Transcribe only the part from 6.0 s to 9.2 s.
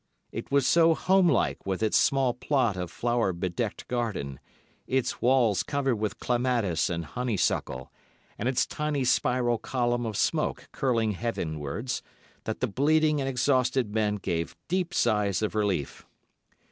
clematis and honeysuckle, and its tiny